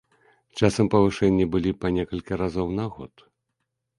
[0.59, 3.13] Часам павышэнні былі па некалькі разоў на год.